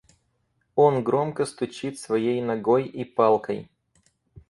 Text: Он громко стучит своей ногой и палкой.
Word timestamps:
Он 0.73 1.03
громко 1.03 1.45
стучит 1.45 1.99
своей 1.99 2.41
ногой 2.41 2.87
и 2.87 3.03
палкой. 3.03 3.69